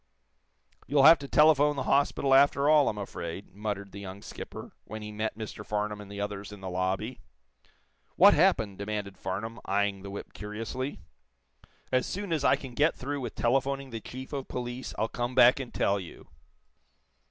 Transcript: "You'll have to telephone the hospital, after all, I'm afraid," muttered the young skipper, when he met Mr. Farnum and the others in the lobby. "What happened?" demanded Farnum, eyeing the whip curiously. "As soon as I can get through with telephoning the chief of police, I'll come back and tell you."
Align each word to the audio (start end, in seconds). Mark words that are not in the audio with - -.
"You'll 0.87 1.03
have 1.03 1.19
to 1.19 1.27
telephone 1.27 1.75
the 1.75 1.83
hospital, 1.83 2.33
after 2.33 2.67
all, 2.67 2.89
I'm 2.89 2.97
afraid," 2.97 3.53
muttered 3.53 3.91
the 3.91 3.99
young 3.99 4.23
skipper, 4.23 4.71
when 4.83 5.03
he 5.03 5.11
met 5.11 5.37
Mr. 5.37 5.63
Farnum 5.63 6.01
and 6.01 6.11
the 6.11 6.19
others 6.19 6.51
in 6.51 6.59
the 6.59 6.71
lobby. 6.71 7.19
"What 8.15 8.33
happened?" 8.33 8.79
demanded 8.79 9.15
Farnum, 9.19 9.59
eyeing 9.65 10.01
the 10.01 10.09
whip 10.09 10.33
curiously. 10.33 10.97
"As 11.91 12.07
soon 12.07 12.33
as 12.33 12.43
I 12.43 12.55
can 12.55 12.73
get 12.73 12.95
through 12.95 13.21
with 13.21 13.35
telephoning 13.35 13.91
the 13.91 14.01
chief 14.01 14.33
of 14.33 14.47
police, 14.47 14.95
I'll 14.97 15.07
come 15.07 15.35
back 15.35 15.59
and 15.59 15.71
tell 15.71 15.99
you." 15.99 16.25